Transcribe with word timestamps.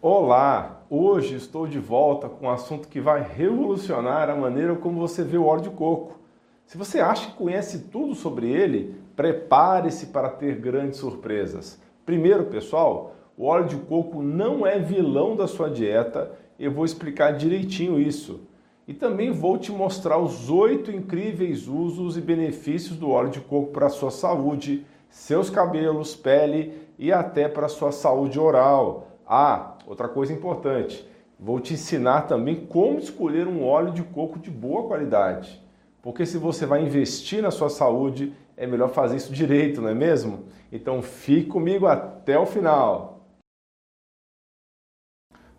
Olá! 0.00 0.84
Hoje 0.88 1.34
estou 1.34 1.66
de 1.66 1.80
volta 1.80 2.28
com 2.28 2.46
um 2.46 2.50
assunto 2.50 2.86
que 2.86 3.00
vai 3.00 3.20
revolucionar 3.20 4.30
a 4.30 4.36
maneira 4.36 4.76
como 4.76 5.00
você 5.00 5.24
vê 5.24 5.36
o 5.36 5.44
óleo 5.44 5.62
de 5.62 5.70
coco. 5.70 6.20
Se 6.64 6.78
você 6.78 7.00
acha 7.00 7.26
que 7.26 7.36
conhece 7.36 7.80
tudo 7.90 8.14
sobre 8.14 8.48
ele, 8.48 8.94
prepare-se 9.16 10.06
para 10.06 10.28
ter 10.28 10.54
grandes 10.60 11.00
surpresas. 11.00 11.80
Primeiro, 12.06 12.44
pessoal, 12.44 13.16
o 13.36 13.46
óleo 13.46 13.66
de 13.66 13.74
coco 13.74 14.22
não 14.22 14.64
é 14.64 14.78
vilão 14.78 15.34
da 15.34 15.48
sua 15.48 15.68
dieta, 15.68 16.30
eu 16.60 16.70
vou 16.70 16.84
explicar 16.84 17.32
direitinho 17.32 17.98
isso. 17.98 18.42
E 18.86 18.94
também 18.94 19.32
vou 19.32 19.58
te 19.58 19.72
mostrar 19.72 20.18
os 20.18 20.48
oito 20.48 20.92
incríveis 20.92 21.66
usos 21.66 22.16
e 22.16 22.20
benefícios 22.20 22.96
do 22.96 23.10
óleo 23.10 23.30
de 23.30 23.40
coco 23.40 23.72
para 23.72 23.86
a 23.86 23.90
sua 23.90 24.12
saúde, 24.12 24.86
seus 25.10 25.50
cabelos, 25.50 26.14
pele 26.14 26.86
e 26.96 27.10
até 27.10 27.48
para 27.48 27.66
a 27.66 27.68
sua 27.68 27.90
saúde 27.90 28.38
oral. 28.38 29.08
Ah, 29.26 29.74
outra 29.88 30.06
coisa 30.06 30.32
importante, 30.32 31.08
vou 31.40 31.58
te 31.58 31.74
ensinar 31.74 32.22
também 32.22 32.66
como 32.66 32.98
escolher 32.98 33.46
um 33.46 33.64
óleo 33.64 33.90
de 33.90 34.02
coco 34.02 34.38
de 34.38 34.50
boa 34.50 34.86
qualidade. 34.86 35.62
Porque 36.02 36.26
se 36.26 36.36
você 36.36 36.66
vai 36.66 36.82
investir 36.82 37.42
na 37.42 37.50
sua 37.50 37.70
saúde, 37.70 38.34
é 38.56 38.66
melhor 38.66 38.90
fazer 38.90 39.16
isso 39.16 39.32
direito, 39.32 39.80
não 39.80 39.88
é 39.88 39.94
mesmo? 39.94 40.44
Então 40.70 41.00
fique 41.00 41.48
comigo 41.48 41.86
até 41.86 42.38
o 42.38 42.44
final. 42.44 43.26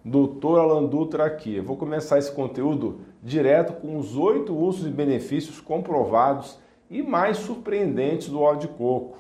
Doutor 0.06 0.60
Alan 0.60 0.86
Dutra 0.86 1.26
aqui. 1.26 1.56
Eu 1.56 1.64
vou 1.64 1.76
começar 1.76 2.20
esse 2.20 2.32
conteúdo 2.32 3.02
direto 3.22 3.74
com 3.82 3.98
os 3.98 4.16
oito 4.16 4.56
usos 4.56 4.88
e 4.88 4.92
benefícios 4.92 5.60
comprovados 5.60 6.60
e 6.90 7.02
mais 7.02 7.38
surpreendentes 7.38 8.30
do 8.30 8.40
óleo 8.40 8.60
de 8.60 8.68
coco. 8.68 9.18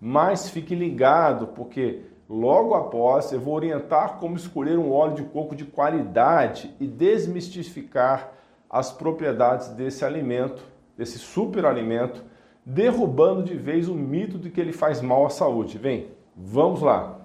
Mas 0.00 0.50
fique 0.50 0.74
ligado, 0.74 1.48
porque 1.48 2.02
Logo 2.28 2.74
após, 2.74 3.30
eu 3.30 3.40
vou 3.40 3.54
orientar 3.54 4.18
como 4.18 4.36
escolher 4.36 4.78
um 4.78 4.92
óleo 4.92 5.14
de 5.14 5.22
coco 5.22 5.54
de 5.54 5.64
qualidade 5.64 6.74
e 6.80 6.86
desmistificar 6.86 8.32
as 8.68 8.90
propriedades 8.90 9.68
desse 9.68 10.04
alimento, 10.04 10.64
desse 10.96 11.18
superalimento, 11.18 12.24
derrubando 12.64 13.44
de 13.44 13.54
vez 13.54 13.88
o 13.88 13.94
mito 13.94 14.38
de 14.38 14.50
que 14.50 14.60
ele 14.60 14.72
faz 14.72 15.00
mal 15.00 15.24
à 15.24 15.30
saúde. 15.30 15.78
Vem, 15.78 16.08
vamos 16.36 16.82
lá. 16.82 17.20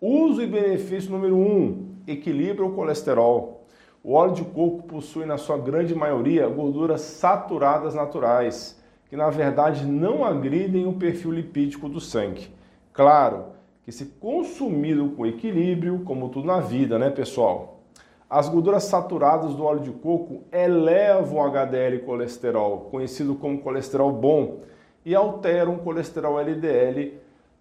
Uso 0.00 0.40
e 0.40 0.46
benefício 0.46 1.10
número 1.10 1.36
1: 1.36 1.38
um, 1.38 1.94
equilibra 2.06 2.64
o 2.64 2.72
colesterol. 2.72 3.66
O 4.02 4.14
óleo 4.14 4.32
de 4.32 4.44
coco 4.44 4.84
possui, 4.84 5.26
na 5.26 5.36
sua 5.36 5.58
grande 5.58 5.94
maioria, 5.94 6.48
gorduras 6.48 7.02
saturadas 7.02 7.94
naturais, 7.94 8.80
que 9.10 9.16
na 9.16 9.28
verdade 9.28 9.84
não 9.84 10.24
agridem 10.24 10.86
o 10.86 10.94
perfil 10.94 11.32
lipídico 11.32 11.86
do 11.86 12.00
sangue. 12.00 12.48
Claro, 12.94 13.44
que 13.84 13.92
se 13.92 14.06
consumido 14.06 15.10
com 15.10 15.26
equilíbrio, 15.26 16.00
como 16.04 16.28
tudo 16.28 16.46
na 16.46 16.60
vida, 16.60 16.98
né, 16.98 17.10
pessoal? 17.10 17.80
As 18.28 18.48
gorduras 18.48 18.84
saturadas 18.84 19.54
do 19.54 19.64
óleo 19.64 19.80
de 19.80 19.90
coco 19.90 20.44
elevam 20.52 21.38
o 21.38 21.42
HDL 21.42 21.98
colesterol, 22.04 22.88
conhecido 22.90 23.34
como 23.34 23.60
colesterol 23.60 24.12
bom, 24.12 24.60
e 25.04 25.14
alteram 25.14 25.74
o 25.74 25.78
colesterol 25.78 26.38
LDL 26.38 27.14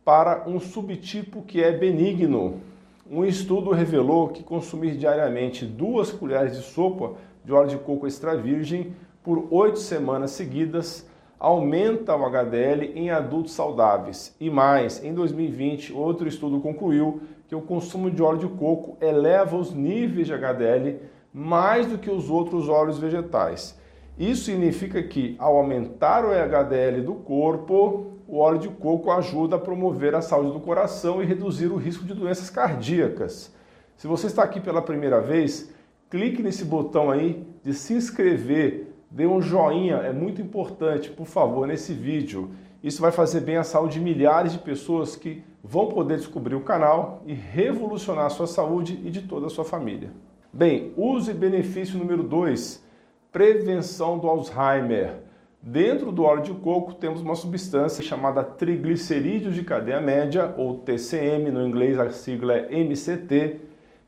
para 0.03 0.43
um 0.47 0.59
subtipo 0.59 1.41
que 1.41 1.63
é 1.63 1.71
benigno. 1.71 2.61
Um 3.09 3.25
estudo 3.25 3.71
revelou 3.71 4.27
que 4.27 4.43
consumir 4.43 4.95
diariamente 4.97 5.65
duas 5.65 6.11
colheres 6.11 6.55
de 6.55 6.61
sopa 6.61 7.13
de 7.43 7.51
óleo 7.51 7.69
de 7.69 7.77
coco 7.77 8.05
extra 8.05 8.35
virgem 8.35 8.93
por 9.23 9.47
oito 9.49 9.79
semanas 9.79 10.31
seguidas 10.31 11.07
aumenta 11.39 12.15
o 12.15 12.25
HDL 12.25 12.91
em 12.95 13.09
adultos 13.09 13.53
saudáveis. 13.53 14.35
E 14.39 14.49
mais, 14.49 15.03
em 15.03 15.13
2020, 15.13 15.93
outro 15.93 16.27
estudo 16.27 16.59
concluiu 16.59 17.21
que 17.47 17.55
o 17.55 17.61
consumo 17.61 18.11
de 18.11 18.21
óleo 18.21 18.39
de 18.39 18.47
coco 18.47 18.97
eleva 18.99 19.55
os 19.55 19.73
níveis 19.73 20.27
de 20.27 20.33
HDL 20.33 20.97
mais 21.33 21.85
do 21.87 21.97
que 21.97 22.09
os 22.09 22.29
outros 22.29 22.67
óleos 22.67 22.99
vegetais. 22.99 23.79
Isso 24.17 24.45
significa 24.45 25.01
que, 25.01 25.35
ao 25.39 25.55
aumentar 25.55 26.25
o 26.25 26.33
HDL 26.33 27.01
do 27.01 27.14
corpo, 27.15 28.17
o 28.27 28.37
óleo 28.37 28.59
de 28.59 28.67
coco 28.67 29.09
ajuda 29.09 29.55
a 29.55 29.59
promover 29.59 30.14
a 30.14 30.21
saúde 30.21 30.52
do 30.52 30.59
coração 30.59 31.23
e 31.23 31.25
reduzir 31.25 31.67
o 31.67 31.77
risco 31.77 32.03
de 32.03 32.14
doenças 32.14 32.49
cardíacas. 32.49 33.52
Se 33.95 34.08
você 34.08 34.27
está 34.27 34.43
aqui 34.43 34.59
pela 34.59 34.81
primeira 34.81 35.21
vez, 35.21 35.73
clique 36.09 36.43
nesse 36.43 36.65
botão 36.65 37.09
aí 37.09 37.47
de 37.64 37.73
se 37.73 37.93
inscrever 37.93 38.89
Dê 39.11 39.25
um 39.25 39.42
joinha, 39.42 39.95
é 39.95 40.14
muito 40.14 40.39
importante, 40.39 41.09
por 41.09 41.25
favor, 41.25 41.65
nesse 41.65 41.93
vídeo. 41.93 42.52
Isso 42.83 43.02
vai 43.02 43.11
fazer 43.11 43.42
bem 43.42 43.58
à 43.58 43.64
saúde 43.64 43.95
de 43.95 43.99
milhares 43.99 44.52
de 44.52 44.59
pessoas 44.59 45.15
que 45.15 45.43
vão 45.64 45.87
poder 45.87 46.17
descobrir 46.17 46.53
o 46.53 46.61
canal 46.61 47.23
e 47.25 47.33
revolucionar 47.33 48.27
a 48.27 48.30
sua 48.30 48.45
saúde 48.45 49.02
e 49.03 49.09
de 49.09 49.23
toda 49.23 49.47
a 49.47 49.49
sua 49.49 49.65
família. 49.65 50.11
Bem, 50.53 50.93
uso 50.95 51.31
e 51.31 51.33
benefício 51.33 51.97
número 51.97 52.21
2, 52.21 52.86
prevenção 53.31 54.20
do 54.20 54.27
Alzheimer. 54.27 55.15
Dentro 55.59 56.11
do 56.11 56.23
óleo 56.23 56.43
de 56.43 56.53
coco 56.53 56.93
temos 56.93 57.20
uma 57.21 57.36
substância 57.36 58.03
chamada 58.03 58.43
triglicerídeos 58.43 59.55
de 59.55 59.64
cadeia 59.64 59.99
média, 59.99 60.53
ou 60.55 60.77
TCM, 60.77 61.49
no 61.49 61.67
inglês 61.67 61.99
a 61.99 62.11
sigla 62.11 62.53
é 62.53 62.80
MCT, 62.80 63.59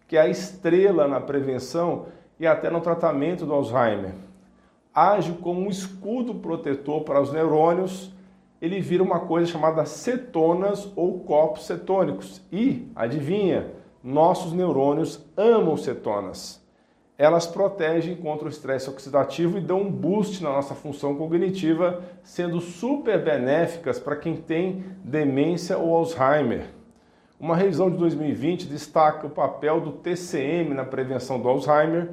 que 0.07 0.16
é 0.16 0.22
a 0.22 0.29
estrela 0.29 1.07
na 1.07 1.19
prevenção 1.19 2.06
e 2.39 2.45
até 2.45 2.69
no 2.69 2.81
tratamento 2.81 3.47
do 3.47 3.53
Alzheimer 3.53 4.13
age 4.94 5.34
como 5.34 5.62
um 5.62 5.69
escudo 5.69 6.35
protetor 6.35 7.02
para 7.02 7.22
os 7.22 7.31
neurônios, 7.31 8.13
ele 8.62 8.79
vira 8.79 9.02
uma 9.02 9.22
coisa 9.22 9.52
chamada 9.52 9.85
cetonas 9.85 10.91
ou 10.96 11.19
corpos 11.22 11.66
cetônicos. 11.66 12.41
E, 12.52 12.88
adivinha, 12.96 13.72
nossos 14.03 14.53
neurônios 14.53 15.24
amam 15.35 15.75
cetonas. 15.75 16.62
Elas 17.18 17.46
protegem 17.46 18.16
contra 18.16 18.47
o 18.47 18.50
estresse 18.50 18.90
oxidativo 18.90 19.57
e 19.57 19.62
dão 19.62 19.81
um 19.81 19.91
boost 19.91 20.44
na 20.44 20.51
nossa 20.51 20.74
função 20.74 21.16
cognitiva, 21.16 22.01
sendo 22.24 22.59
super 22.59 23.24
benéficas 23.24 24.00
para 24.00 24.16
quem 24.16 24.35
tem 24.35 24.84
demência 25.03 25.78
ou 25.78 25.96
Alzheimer. 25.96 26.69
Uma 27.40 27.56
revisão 27.56 27.90
de 27.90 27.97
2020 27.97 28.68
destaca 28.68 29.25
o 29.25 29.30
papel 29.31 29.81
do 29.81 29.91
TCM 29.91 30.74
na 30.74 30.85
prevenção 30.85 31.40
do 31.40 31.47
Alzheimer, 31.47 32.09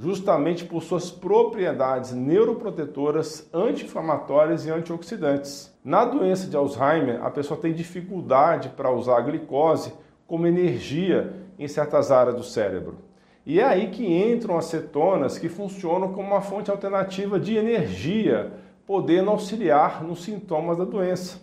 justamente 0.00 0.64
por 0.64 0.82
suas 0.82 1.10
propriedades 1.10 2.12
neuroprotetoras, 2.12 3.46
anti-inflamatórias 3.52 4.64
e 4.64 4.70
antioxidantes. 4.70 5.70
Na 5.84 6.06
doença 6.06 6.48
de 6.48 6.56
Alzheimer, 6.56 7.22
a 7.22 7.30
pessoa 7.30 7.60
tem 7.60 7.74
dificuldade 7.74 8.70
para 8.70 8.90
usar 8.90 9.18
a 9.18 9.20
glicose 9.20 9.92
como 10.26 10.46
energia 10.46 11.34
em 11.58 11.68
certas 11.68 12.10
áreas 12.10 12.34
do 12.34 12.42
cérebro. 12.42 12.96
E 13.44 13.60
é 13.60 13.64
aí 13.64 13.90
que 13.90 14.06
entram 14.06 14.56
as 14.56 14.66
cetonas, 14.66 15.38
que 15.38 15.50
funcionam 15.50 16.14
como 16.14 16.28
uma 16.28 16.40
fonte 16.40 16.70
alternativa 16.70 17.38
de 17.38 17.56
energia, 17.56 18.52
podendo 18.86 19.28
auxiliar 19.28 20.02
nos 20.02 20.22
sintomas 20.24 20.78
da 20.78 20.84
doença. 20.84 21.42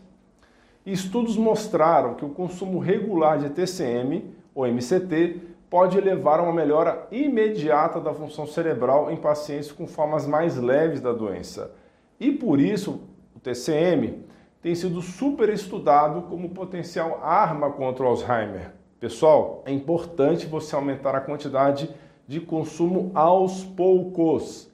Estudos 0.83 1.37
mostraram 1.37 2.15
que 2.15 2.25
o 2.25 2.29
consumo 2.29 2.79
regular 2.79 3.37
de 3.37 3.51
TCM, 3.51 4.33
ou 4.55 4.65
MCT, 4.65 5.41
pode 5.69 5.99
levar 5.99 6.39
a 6.39 6.43
uma 6.43 6.53
melhora 6.53 7.07
imediata 7.11 7.99
da 7.99 8.13
função 8.13 8.47
cerebral 8.47 9.11
em 9.11 9.17
pacientes 9.17 9.71
com 9.71 9.87
formas 9.87 10.25
mais 10.25 10.57
leves 10.57 11.01
da 11.01 11.11
doença. 11.11 11.71
E 12.19 12.31
por 12.31 12.59
isso, 12.59 13.01
o 13.35 13.39
TCM 13.39 14.25
tem 14.61 14.73
sido 14.73 15.01
super 15.01 15.49
estudado 15.49 16.23
como 16.23 16.49
potencial 16.49 17.19
arma 17.21 17.71
contra 17.71 18.03
o 18.03 18.07
Alzheimer. 18.07 18.73
Pessoal, 18.99 19.61
é 19.65 19.71
importante 19.71 20.47
você 20.47 20.75
aumentar 20.75 21.15
a 21.15 21.21
quantidade 21.21 21.93
de 22.27 22.39
consumo 22.41 23.11
aos 23.13 23.63
poucos, 23.63 24.71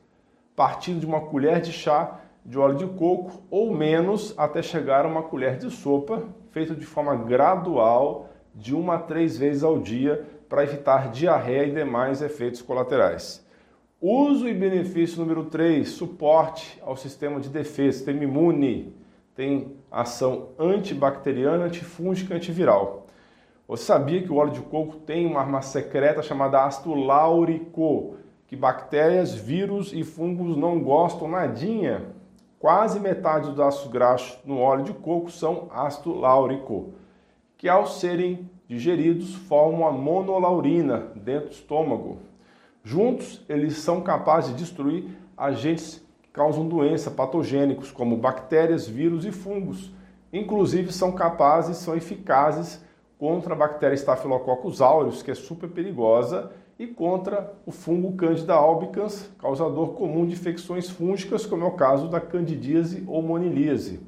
partindo 0.55 0.99
de 0.99 1.05
uma 1.05 1.21
colher 1.21 1.59
de 1.59 1.71
chá 1.71 2.19
de 2.45 2.57
óleo 2.59 2.77
de 2.77 2.85
coco 2.85 3.41
ou 3.49 3.73
menos 3.73 4.33
até 4.37 4.61
chegar 4.61 5.05
a 5.05 5.07
uma 5.07 5.23
colher 5.23 5.57
de 5.57 5.69
sopa, 5.69 6.23
feito 6.51 6.75
de 6.75 6.85
forma 6.85 7.15
gradual, 7.15 8.29
de 8.53 8.75
uma 8.75 8.95
a 8.95 8.99
três 8.99 9.37
vezes 9.37 9.63
ao 9.63 9.79
dia, 9.79 10.25
para 10.53 10.65
evitar 10.65 11.09
diarreia 11.09 11.65
e 11.65 11.71
demais 11.71 12.21
efeitos 12.21 12.61
colaterais. 12.61 13.43
Uso 13.99 14.47
e 14.47 14.53
benefício 14.53 15.17
número 15.17 15.45
3, 15.45 15.89
suporte 15.89 16.79
ao 16.85 16.95
sistema 16.95 17.39
de 17.39 17.49
defesa, 17.49 17.97
sistema 17.97 18.23
imune. 18.23 18.95
Tem 19.35 19.75
ação 19.91 20.49
antibacteriana, 20.59 21.65
antifúngica 21.65 22.35
e 22.35 22.37
antiviral. 22.37 23.07
Você 23.67 23.85
sabia 23.85 24.21
que 24.21 24.31
o 24.31 24.35
óleo 24.35 24.51
de 24.51 24.61
coco 24.61 24.97
tem 24.97 25.25
uma 25.25 25.39
arma 25.39 25.63
secreta 25.63 26.21
chamada 26.21 26.63
ácido 26.63 26.93
láurico, 26.93 28.17
que 28.45 28.55
bactérias, 28.55 29.33
vírus 29.33 29.91
e 29.91 30.03
fungos 30.03 30.55
não 30.55 30.79
gostam 30.81 31.27
nadinha? 31.27 32.09
Quase 32.59 32.99
metade 32.99 33.49
dos 33.49 33.59
ácidos 33.59 33.91
graxos 33.91 34.37
no 34.45 34.59
óleo 34.59 34.83
de 34.83 34.93
coco 34.93 35.31
são 35.31 35.67
ácido 35.71 36.13
láurico, 36.13 36.93
que 37.57 37.67
ao 37.67 37.87
serem 37.87 38.47
digeridos 38.67 39.35
formam 39.35 39.87
a 39.87 39.91
monolaurina 39.91 41.11
dentro 41.15 41.49
do 41.49 41.53
estômago. 41.53 42.17
Juntos, 42.83 43.41
eles 43.47 43.77
são 43.77 44.01
capazes 44.01 44.51
de 44.51 44.57
destruir 44.57 45.05
agentes 45.37 46.01
que 46.21 46.29
causam 46.29 46.67
doença, 46.67 47.11
patogênicos, 47.11 47.91
como 47.91 48.17
bactérias, 48.17 48.87
vírus 48.87 49.25
e 49.25 49.31
fungos. 49.31 49.91
Inclusive, 50.31 50.91
são 50.91 51.11
capazes, 51.11 51.77
são 51.77 51.95
eficazes 51.95 52.83
contra 53.17 53.53
a 53.53 53.57
bactéria 53.57 53.95
Staphylococcus 53.95 54.81
aureus, 54.81 55.23
que 55.23 55.31
é 55.31 55.35
super 55.35 55.69
perigosa, 55.69 56.51
e 56.77 56.87
contra 56.87 57.53
o 57.65 57.71
fungo 57.71 58.13
Candida 58.13 58.53
albicans, 58.53 59.31
causador 59.39 59.93
comum 59.93 60.25
de 60.25 60.33
infecções 60.33 60.89
fúngicas, 60.89 61.45
como 61.45 61.63
é 61.63 61.67
o 61.67 61.71
caso 61.71 62.09
da 62.09 62.19
candidíase 62.19 63.03
ou 63.07 63.21
monilíase. 63.21 64.01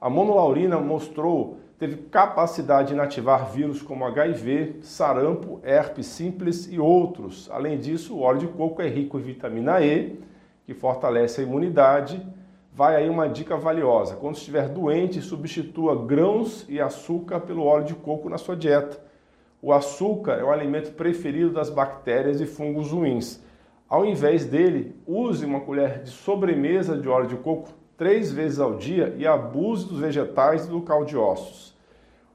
A 0.00 0.10
monolaurina 0.10 0.78
mostrou 0.78 1.58
teve 1.80 1.96
capacidade 1.96 2.88
de 2.88 2.94
inativar 2.94 3.50
vírus 3.50 3.80
como 3.80 4.04
HIV, 4.04 4.80
sarampo, 4.82 5.62
herpes 5.64 6.04
simples 6.04 6.70
e 6.70 6.78
outros. 6.78 7.48
Além 7.50 7.78
disso, 7.78 8.14
o 8.14 8.20
óleo 8.20 8.40
de 8.40 8.48
coco 8.48 8.82
é 8.82 8.86
rico 8.86 9.18
em 9.18 9.22
vitamina 9.22 9.80
E, 9.80 10.20
que 10.66 10.74
fortalece 10.74 11.40
a 11.40 11.44
imunidade. 11.44 12.22
Vai 12.70 12.96
aí 12.96 13.08
uma 13.08 13.26
dica 13.26 13.56
valiosa. 13.56 14.14
Quando 14.14 14.36
estiver 14.36 14.68
doente, 14.68 15.22
substitua 15.22 16.04
grãos 16.04 16.66
e 16.68 16.78
açúcar 16.78 17.40
pelo 17.40 17.64
óleo 17.64 17.86
de 17.86 17.94
coco 17.94 18.28
na 18.28 18.36
sua 18.36 18.54
dieta. 18.54 19.02
O 19.62 19.72
açúcar 19.72 20.32
é 20.34 20.44
o 20.44 20.50
alimento 20.50 20.92
preferido 20.92 21.50
das 21.50 21.70
bactérias 21.70 22.42
e 22.42 22.46
fungos 22.46 22.90
ruins. 22.90 23.42
Ao 23.88 24.04
invés 24.04 24.44
dele, 24.44 24.94
use 25.06 25.46
uma 25.46 25.60
colher 25.60 26.02
de 26.02 26.10
sobremesa 26.10 26.94
de 26.98 27.08
óleo 27.08 27.26
de 27.26 27.36
coco 27.36 27.70
três 28.00 28.32
vezes 28.32 28.58
ao 28.58 28.76
dia 28.76 29.14
e 29.18 29.26
abuse 29.26 29.86
dos 29.86 30.00
vegetais 30.00 30.64
e 30.64 30.70
do 30.70 30.80
caldo 30.80 31.04
de 31.04 31.18
ossos. 31.18 31.76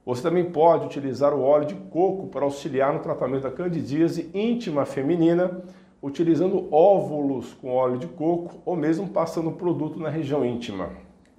Você 0.06 0.22
também 0.22 0.46
pode 0.46 0.86
utilizar 0.86 1.34
o 1.34 1.42
óleo 1.42 1.66
de 1.66 1.74
coco 1.74 2.28
para 2.28 2.46
auxiliar 2.46 2.94
no 2.94 3.00
tratamento 3.00 3.42
da 3.42 3.50
candidíase 3.50 4.30
íntima 4.32 4.86
feminina, 4.86 5.64
utilizando 6.04 6.72
óvulos 6.72 7.52
com 7.54 7.74
óleo 7.74 7.98
de 7.98 8.06
coco 8.06 8.62
ou 8.64 8.76
mesmo 8.76 9.10
passando 9.10 9.50
o 9.50 9.54
produto 9.54 10.00
na 10.00 10.08
região 10.08 10.46
íntima. 10.46 10.90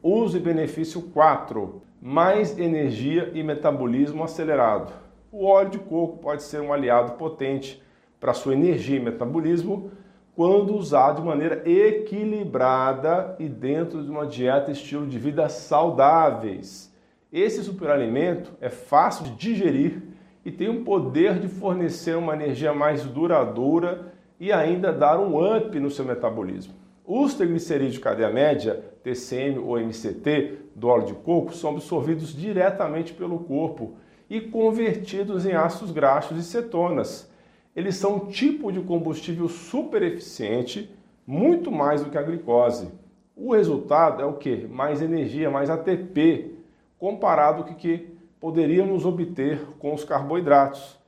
Uso 0.03 0.37
e 0.37 0.41
benefício 0.41 1.03
4: 1.03 1.81
mais 2.03 2.59
energia 2.59 3.31
e 3.33 3.45
metabolismo 3.45 4.25
acelerado. 4.25 4.93
O 5.31 5.45
óleo 5.45 5.71
de 5.71 5.79
coco 5.79 6.19
pode 6.19 6.43
ser 6.43 6.61
um 6.61 6.73
aliado 6.73 7.13
potente 7.13 7.81
para 8.19 8.35
sua 8.35 8.55
energia 8.55 8.97
e 8.97 9.05
metabolismo 9.05 9.93
quando 10.37 10.77
usado 10.77 11.23
de 11.23 11.27
maneira 11.27 11.63
equilibrada 11.65 13.35
e 13.39 13.49
dentro 13.49 14.05
de 14.05 14.11
uma 14.11 14.27
dieta 14.27 14.71
e 14.71 14.75
estilo 14.75 15.07
de 15.07 15.19
vida 15.19 15.49
saudáveis. 15.49 16.95
Esse 17.33 17.65
superalimento 17.65 18.53
é 18.61 18.69
fácil 18.69 19.25
de 19.25 19.31
digerir 19.33 20.03
e 20.45 20.53
tem 20.53 20.69
o 20.69 20.85
poder 20.85 21.39
de 21.41 21.49
fornecer 21.49 22.19
uma 22.19 22.35
energia 22.35 22.75
mais 22.75 23.03
duradoura 23.03 24.13
e 24.39 24.53
ainda 24.53 24.93
dar 24.93 25.19
um 25.19 25.57
up 25.57 25.81
no 25.81 25.91
seu 25.91 26.05
metabolismo. 26.05 26.75
Os 27.03 27.33
triglicerídeos 27.33 27.95
de 27.95 28.01
cadeia 28.01 28.29
média, 28.29 28.85
TCM 29.03 29.59
ou 29.59 29.81
MCT, 29.81 30.59
do 30.75 30.89
óleo 30.89 31.07
de 31.07 31.15
coco, 31.15 31.55
são 31.55 31.71
absorvidos 31.71 32.37
diretamente 32.37 33.15
pelo 33.15 33.39
corpo 33.39 33.95
e 34.29 34.41
convertidos 34.41 35.47
em 35.47 35.53
ácidos 35.53 35.93
graxos 35.93 36.39
e 36.39 36.43
cetonas. 36.43 37.31
Eles 37.77 37.97
são 37.97 38.17
um 38.17 38.27
tipo 38.27 38.73
de 38.73 38.81
combustível 38.81 39.51
super 39.51 40.03
eficiente, 40.03 40.91
muito 41.27 41.71
mais 41.71 42.03
do 42.03 42.09
que 42.11 42.17
a 42.17 42.23
glicose. 42.23 42.89
O 43.37 43.53
resultado 43.53 44.23
é 44.23 44.25
o 44.25 44.33
que? 44.33 44.67
Mais 44.67 45.03
energia, 45.03 45.51
mais 45.51 45.69
ATP, 45.69 46.55
comparado 46.99 47.65
com 47.65 47.73
o 47.73 47.77
que 47.77 48.09
poderíamos 48.41 49.05
obter 49.05 49.61
com 49.79 49.93
os 49.93 50.05
carboidratos. 50.05 50.99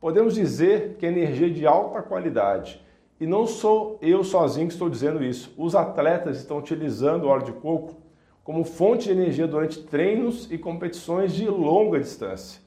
Podemos 0.00 0.34
dizer 0.34 0.96
que 0.98 1.06
é 1.06 1.08
energia 1.08 1.48
de 1.48 1.64
alta 1.64 2.02
qualidade. 2.02 2.84
E 3.20 3.26
não 3.26 3.46
sou 3.46 3.96
eu 4.02 4.24
sozinho 4.24 4.66
que 4.66 4.72
estou 4.72 4.90
dizendo 4.90 5.22
isso. 5.22 5.54
Os 5.56 5.76
atletas 5.76 6.38
estão 6.38 6.58
utilizando 6.58 7.24
o 7.24 7.28
óleo 7.28 7.44
de 7.44 7.52
coco 7.52 7.96
como 8.42 8.64
fonte 8.64 9.04
de 9.04 9.12
energia 9.12 9.46
durante 9.46 9.84
treinos 9.84 10.50
e 10.50 10.58
competições 10.58 11.32
de 11.32 11.46
longa 11.46 12.00
distância. 12.00 12.60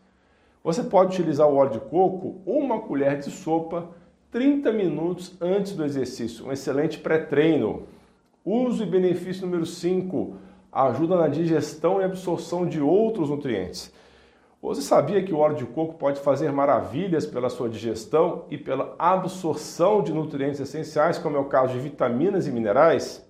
Você 0.64 0.84
pode 0.84 1.14
utilizar 1.14 1.48
o 1.48 1.56
óleo 1.56 1.72
de 1.72 1.80
coco, 1.80 2.42
uma 2.46 2.80
colher 2.80 3.20
de 3.20 3.32
sopa, 3.32 3.90
30 4.32 4.72
minutos 4.72 5.36
antes 5.42 5.74
do 5.74 5.84
exercício, 5.84 6.46
um 6.46 6.52
excelente 6.52 7.00
pré-treino. 7.00 7.84
Uso 8.46 8.84
e 8.84 8.86
benefício 8.86 9.46
número 9.46 9.66
5, 9.66 10.36
ajuda 10.72 11.16
na 11.16 11.28
digestão 11.28 12.02
e 12.02 12.04
absorção 12.04 12.66
de 12.66 12.80
outros 12.80 13.30
nutrientes. 13.30 13.94
Você 14.62 14.82
sabia 14.82 15.24
que 15.24 15.34
o 15.34 15.38
óleo 15.38 15.56
de 15.56 15.66
coco 15.66 15.96
pode 15.96 16.20
fazer 16.20 16.52
maravilhas 16.52 17.26
pela 17.26 17.50
sua 17.50 17.68
digestão 17.68 18.46
e 18.50 18.58
pela 18.58 18.96
absorção 18.98 20.04
de 20.04 20.14
nutrientes 20.14 20.60
essenciais, 20.60 21.18
como 21.18 21.36
é 21.36 21.40
o 21.40 21.46
caso 21.46 21.74
de 21.74 21.80
vitaminas 21.80 22.48
e 22.48 22.52
minerais? 22.52 23.26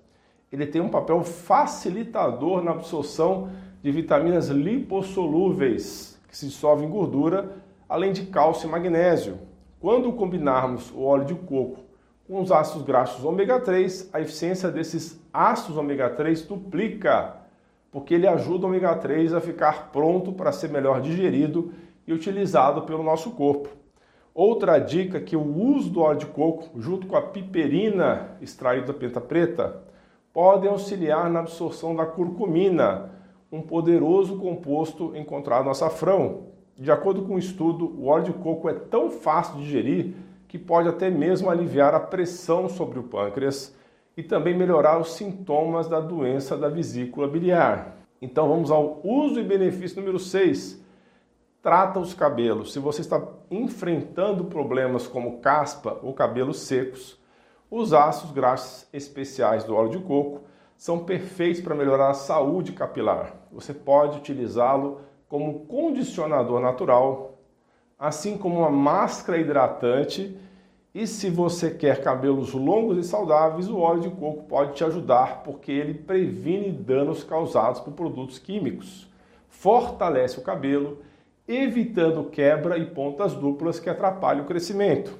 ele 0.51 0.65
tem 0.65 0.81
um 0.81 0.89
papel 0.89 1.23
facilitador 1.23 2.61
na 2.61 2.71
absorção 2.71 3.49
de 3.81 3.91
vitaminas 3.91 4.49
lipossolúveis, 4.49 6.19
que 6.31 6.37
se 6.37 6.47
dissolvem 6.47 6.87
em 6.87 6.89
gordura, 6.89 7.57
além 7.87 8.13
de 8.13 8.25
cálcio 8.25 8.67
e 8.67 8.71
magnésio. 8.71 9.37
Quando 9.81 10.13
combinarmos 10.13 10.89
o 10.91 11.03
óleo 11.03 11.25
de 11.25 11.35
coco 11.35 11.81
com 12.25 12.41
os 12.41 12.51
ácidos 12.51 12.83
graxos 12.83 13.25
ômega 13.25 13.59
3, 13.59 14.09
a 14.13 14.21
eficiência 14.21 14.71
desses 14.71 15.21
ácidos 15.33 15.77
ômega 15.77 16.09
3 16.09 16.43
duplica, 16.43 17.35
porque 17.91 18.13
ele 18.13 18.27
ajuda 18.27 18.65
o 18.65 18.69
ômega 18.69 18.95
3 18.95 19.33
a 19.33 19.41
ficar 19.41 19.91
pronto 19.91 20.31
para 20.31 20.53
ser 20.53 20.69
melhor 20.69 21.01
digerido 21.01 21.73
e 22.07 22.13
utilizado 22.13 22.83
pelo 22.83 23.03
nosso 23.03 23.31
corpo. 23.31 23.67
Outra 24.33 24.79
dica 24.79 25.19
que 25.19 25.35
o 25.35 25.43
uso 25.43 25.89
do 25.89 25.99
óleo 25.99 26.19
de 26.19 26.25
coco, 26.27 26.79
junto 26.79 27.05
com 27.05 27.17
a 27.17 27.21
piperina 27.21 28.37
extraída 28.39 28.87
da 28.87 28.93
penta 28.93 29.19
preta, 29.19 29.83
podem 30.31 30.69
auxiliar 30.69 31.29
na 31.29 31.41
absorção 31.41 31.93
da 31.93 32.05
curcumina, 32.05 33.11
um 33.51 33.61
poderoso 33.61 34.37
composto 34.37 35.15
encontrado 35.15 35.65
no 35.65 35.71
açafrão. 35.71 36.47
De 36.77 36.91
acordo 36.91 37.23
com 37.23 37.35
um 37.35 37.39
estudo, 37.39 37.85
o 37.85 38.07
óleo 38.07 38.25
de 38.25 38.33
coco 38.33 38.69
é 38.69 38.73
tão 38.73 39.11
fácil 39.11 39.55
de 39.55 39.65
digerir 39.65 40.13
que 40.47 40.57
pode 40.57 40.87
até 40.87 41.09
mesmo 41.09 41.49
aliviar 41.49 41.93
a 41.93 41.99
pressão 41.99 42.69
sobre 42.69 42.99
o 42.99 43.03
pâncreas 43.03 43.75
e 44.15 44.23
também 44.23 44.57
melhorar 44.57 44.99
os 44.99 45.13
sintomas 45.13 45.87
da 45.87 45.99
doença 45.99 46.57
da 46.57 46.69
vesícula 46.69 47.27
biliar. 47.27 47.97
Então 48.21 48.47
vamos 48.47 48.71
ao 48.71 49.01
uso 49.03 49.39
e 49.39 49.43
benefício 49.43 49.99
número 49.99 50.19
6. 50.19 50.81
Trata 51.61 51.99
os 51.99 52.13
cabelos. 52.13 52.73
Se 52.73 52.79
você 52.79 53.01
está 53.01 53.21
enfrentando 53.49 54.45
problemas 54.45 55.07
como 55.07 55.39
caspa 55.39 55.99
ou 56.01 56.13
cabelos 56.13 56.59
secos, 56.61 57.19
os 57.69 57.93
ácidos 57.93 58.31
graxos 58.31 58.87
especiais 58.91 59.63
do 59.63 59.75
óleo 59.75 59.91
de 59.91 59.99
coco 59.99 60.41
são 60.81 61.03
perfeitos 61.03 61.61
para 61.61 61.75
melhorar 61.75 62.09
a 62.09 62.15
saúde 62.15 62.71
capilar. 62.71 63.35
Você 63.51 63.71
pode 63.71 64.17
utilizá-lo 64.17 65.01
como 65.29 65.67
condicionador 65.67 66.59
natural, 66.59 67.37
assim 67.99 68.35
como 68.35 68.61
uma 68.61 68.71
máscara 68.71 69.37
hidratante. 69.37 70.35
E 70.91 71.05
se 71.05 71.29
você 71.29 71.69
quer 71.69 72.01
cabelos 72.01 72.55
longos 72.55 72.97
e 72.97 73.07
saudáveis, 73.07 73.69
o 73.69 73.77
óleo 73.77 74.01
de 74.01 74.09
coco 74.09 74.45
pode 74.45 74.73
te 74.73 74.83
ajudar 74.83 75.43
porque 75.43 75.71
ele 75.71 75.93
previne 75.93 76.71
danos 76.71 77.23
causados 77.23 77.79
por 77.79 77.93
produtos 77.93 78.39
químicos, 78.39 79.07
fortalece 79.49 80.39
o 80.39 80.43
cabelo, 80.43 80.97
evitando 81.47 82.23
quebra 82.23 82.79
e 82.79 82.87
pontas 82.87 83.35
duplas 83.35 83.79
que 83.79 83.87
atrapalham 83.87 84.45
o 84.45 84.47
crescimento. 84.47 85.15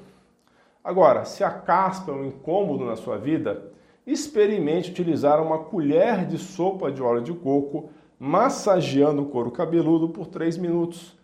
Agora, 0.84 1.24
se 1.24 1.44
a 1.44 1.51
caspa 1.51 2.12
é 2.12 2.15
um 2.15 2.25
incômodo 2.25 2.84
na 2.84 2.96
sua 2.96 3.20
vida, 3.20 3.71
experimente 4.05 4.91
utilizar 4.91 5.41
uma 5.41 5.60
colher 5.60 6.25
de 6.25 6.38
sopa 6.38 6.91
de 6.91 7.01
óleo 7.01 7.22
de 7.22 7.34
coco 7.34 7.89
massageando 8.20 9.24
o 9.24 9.25
couro 9.25 9.51
cabeludo 9.51 10.10
por 10.10 10.27
3 10.27 10.58
minutos. 10.58 11.17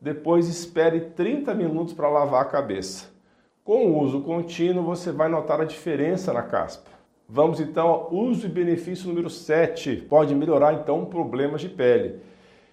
Depois 0.00 0.48
espere 0.48 1.00
30 1.00 1.54
minutos 1.54 1.94
para 1.94 2.08
lavar 2.08 2.42
a 2.42 2.48
cabeça. 2.48 3.08
Com 3.62 3.86
o 3.86 4.00
uso 4.00 4.22
contínuo, 4.22 4.82
você 4.82 5.12
vai 5.12 5.28
notar 5.28 5.60
a 5.60 5.64
diferença 5.64 6.32
na 6.32 6.42
caspa. 6.42 6.90
Vamos 7.28 7.60
então 7.60 7.86
ao 7.86 8.12
uso 8.12 8.46
e 8.46 8.50
benefício 8.50 9.06
número 9.06 9.30
7. 9.30 9.96
Pode 10.08 10.34
melhorar 10.34 10.74
então 10.74 11.04
problemas 11.04 11.60
de 11.60 11.68
pele. 11.68 12.18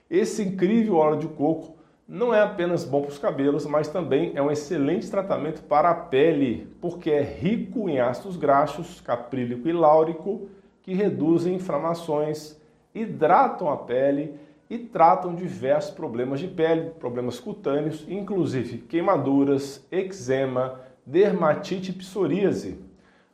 Esse 0.09 0.41
incrível 0.41 0.95
óleo 0.95 1.19
de 1.19 1.27
coco 1.27 1.76
não 2.07 2.33
é 2.33 2.41
apenas 2.41 2.85
bom 2.85 3.01
para 3.01 3.11
os 3.11 3.19
cabelos, 3.19 3.65
mas 3.65 3.89
também 3.89 4.31
é 4.33 4.41
um 4.41 4.49
excelente 4.49 5.11
tratamento 5.11 5.61
para 5.63 5.89
a 5.89 5.95
pele, 5.95 6.67
porque 6.79 7.11
é 7.11 7.21
rico 7.21 7.89
em 7.89 7.99
ácidos 7.99 8.37
graxos, 8.37 9.01
caprílico 9.01 9.67
e 9.67 9.73
láurico, 9.73 10.47
que 10.83 10.93
reduzem 10.93 11.55
inflamações, 11.55 12.57
hidratam 12.95 13.69
a 13.69 13.75
pele 13.75 14.35
e 14.69 14.77
tratam 14.77 15.35
diversos 15.35 15.91
problemas 15.91 16.39
de 16.39 16.47
pele, 16.47 16.91
problemas 16.91 17.41
cutâneos, 17.41 18.05
inclusive 18.07 18.77
queimaduras, 18.79 19.85
eczema, 19.91 20.79
dermatite 21.05 21.91
e 21.91 21.93
psoríase. 21.93 22.79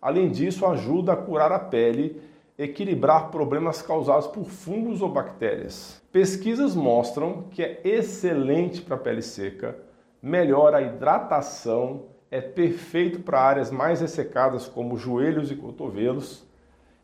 Além 0.01 0.29
disso, 0.29 0.65
ajuda 0.65 1.13
a 1.13 1.17
curar 1.17 1.51
a 1.51 1.59
pele 1.59 2.19
equilibrar 2.57 3.31
problemas 3.31 3.81
causados 3.81 4.27
por 4.27 4.45
fungos 4.45 5.01
ou 5.01 5.09
bactérias. 5.09 6.01
Pesquisas 6.11 6.75
mostram 6.75 7.43
que 7.51 7.63
é 7.63 7.81
excelente 7.83 8.81
para 8.81 8.95
a 8.95 8.99
pele 8.99 9.21
seca, 9.21 9.77
melhora 10.21 10.77
a 10.77 10.81
hidratação, 10.81 12.03
é 12.29 12.41
perfeito 12.41 13.19
para 13.19 13.41
áreas 13.41 13.71
mais 13.71 14.01
ressecadas 14.01 14.67
como 14.67 14.97
joelhos 14.97 15.51
e 15.51 15.55
cotovelos 15.55 16.43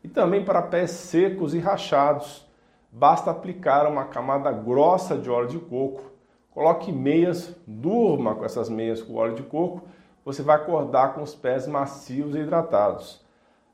e 0.03 0.08
também 0.08 0.44
para 0.44 0.62
pés 0.62 0.91
secos 0.91 1.53
e 1.53 1.60
rachados. 1.60 2.48
Basta 2.91 3.29
aplicar 3.29 3.88
uma 3.88 4.06
camada 4.06 4.51
grossa 4.51 5.18
de 5.18 5.29
óleo 5.29 5.48
de 5.48 5.60
coco, 5.60 6.10
Coloque 6.60 6.91
meias, 6.91 7.56
durma 7.65 8.36
com 8.36 8.44
essas 8.44 8.70
meias 8.70 9.01
com 9.01 9.15
óleo 9.15 9.36
de 9.36 9.44
coco, 9.44 9.84
você 10.25 10.41
vai 10.41 10.58
acordar 10.58 11.13
com 11.13 11.22
os 11.22 11.34
pés 11.34 11.68
macios 11.68 12.36
e 12.36 12.39
hidratados. 12.39 13.24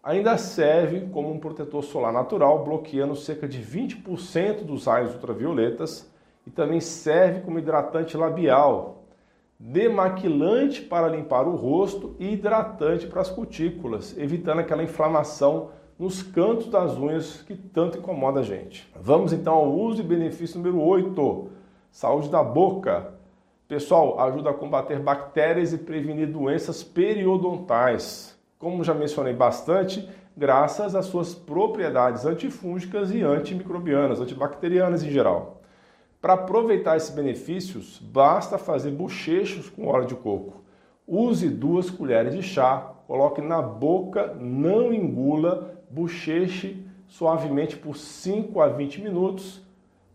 Ainda 0.06 0.38
serve 0.38 1.08
como 1.12 1.32
um 1.32 1.40
protetor 1.40 1.84
solar 1.84 2.14
natural, 2.14 2.64
bloqueando 2.64 3.16
cerca 3.16 3.48
de 3.48 3.60
20% 3.60 4.64
dos 4.64 4.86
raios 4.86 5.16
ultravioletas 5.16 6.08
e 6.46 6.52
também 6.52 6.80
serve 6.80 7.42
como 7.42 7.58
hidratante 7.58 8.16
labial, 8.16 9.06
demaquilante 9.60 10.84
para 10.84 11.08
limpar 11.08 11.48
o 11.48 11.56
rosto 11.56 12.16
e 12.20 12.34
hidratante 12.34 13.08
para 13.08 13.22
as 13.22 13.32
cutículas, 13.32 14.16
evitando 14.16 14.60
aquela 14.60 14.84
inflamação 14.84 15.72
nos 15.98 16.22
cantos 16.22 16.68
das 16.68 16.96
unhas 16.96 17.42
que 17.42 17.56
tanto 17.56 17.98
incomoda 17.98 18.42
a 18.42 18.44
gente. 18.44 18.88
Vamos 19.02 19.34
então 19.34 19.56
ao 19.56 19.72
uso 19.72 20.02
e 20.02 20.06
benefício 20.06 20.60
número 20.60 20.80
8, 20.84 21.50
saúde 21.90 22.30
da 22.30 22.44
boca. 22.44 23.12
Pessoal, 23.68 24.20
ajuda 24.20 24.52
a 24.52 24.54
combater 24.54 25.00
bactérias 25.00 25.74
e 25.74 25.80
prevenir 25.80 26.28
doenças 26.28 26.84
periodontais. 26.84 28.35
Como 28.66 28.84
já 28.84 28.96
mencionei 28.96 29.32
bastante, 29.32 30.10
graças 30.36 30.96
às 30.96 31.06
suas 31.06 31.36
propriedades 31.36 32.26
antifúngicas 32.26 33.12
e 33.12 33.22
antimicrobianas, 33.22 34.20
antibacterianas 34.20 35.04
em 35.04 35.12
geral. 35.12 35.62
Para 36.20 36.34
aproveitar 36.34 36.98
esses 36.98 37.12
benefícios, 37.12 38.00
basta 38.00 38.58
fazer 38.58 38.90
bochechos 38.90 39.70
com 39.70 39.86
óleo 39.86 40.08
de 40.08 40.16
coco. 40.16 40.64
Use 41.08 41.48
duas 41.48 41.92
colheres 41.92 42.34
de 42.34 42.42
chá, 42.42 42.92
coloque 43.06 43.40
na 43.40 43.62
boca, 43.62 44.34
não 44.34 44.92
engula, 44.92 45.80
bocheche 45.92 46.84
suavemente 47.08 47.78
por 47.78 47.96
5 47.96 48.60
a 48.62 48.68
20 48.68 49.00
minutos. 49.00 49.62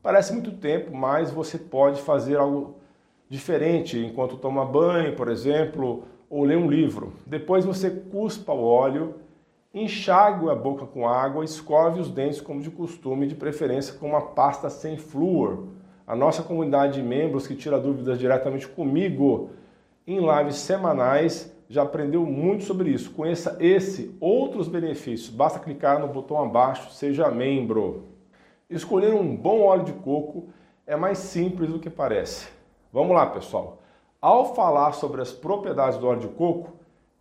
Parece 0.02 0.32
muito 0.32 0.50
tempo, 0.50 0.92
mas 0.92 1.30
você 1.30 1.56
pode 1.56 2.02
fazer 2.02 2.36
algo 2.36 2.78
diferente 3.28 3.96
enquanto 3.96 4.36
toma 4.38 4.64
banho, 4.64 5.14
por 5.14 5.28
exemplo, 5.28 6.02
ou 6.30 6.44
lê 6.44 6.56
um 6.56 6.70
livro. 6.70 7.12
Depois 7.26 7.66
você 7.66 7.90
cuspa 7.90 8.52
o 8.52 8.64
óleo, 8.64 9.16
enxague 9.74 10.48
a 10.48 10.54
boca 10.54 10.86
com 10.86 11.06
água, 11.06 11.44
escove 11.44 12.00
os 12.00 12.10
dentes 12.10 12.40
como 12.40 12.62
de 12.62 12.70
costume, 12.70 13.26
de 13.26 13.34
preferência 13.34 13.94
com 13.94 14.08
uma 14.08 14.22
pasta 14.22 14.70
sem 14.70 14.96
flúor 14.96 15.66
a 16.10 16.16
nossa 16.16 16.42
comunidade 16.42 16.94
de 16.94 17.02
membros 17.06 17.46
que 17.46 17.54
tira 17.54 17.78
dúvidas 17.78 18.18
diretamente 18.18 18.66
comigo 18.66 19.50
em 20.04 20.18
lives 20.18 20.56
semanais 20.56 21.56
já 21.68 21.82
aprendeu 21.82 22.26
muito 22.26 22.64
sobre 22.64 22.90
isso. 22.90 23.12
Conheça 23.12 23.56
esse, 23.60 24.16
outros 24.18 24.66
benefícios. 24.66 25.30
Basta 25.30 25.60
clicar 25.60 26.00
no 26.00 26.08
botão 26.08 26.42
abaixo, 26.42 26.90
seja 26.90 27.30
membro. 27.30 28.06
Escolher 28.68 29.14
um 29.14 29.36
bom 29.36 29.60
óleo 29.60 29.84
de 29.84 29.92
coco 29.92 30.48
é 30.84 30.96
mais 30.96 31.18
simples 31.18 31.70
do 31.70 31.78
que 31.78 31.88
parece. 31.88 32.48
Vamos 32.92 33.14
lá, 33.14 33.24
pessoal. 33.26 33.79
Ao 34.22 34.54
falar 34.54 34.92
sobre 34.92 35.22
as 35.22 35.32
propriedades 35.32 35.98
do 35.98 36.06
óleo 36.06 36.20
de 36.20 36.28
coco, 36.28 36.72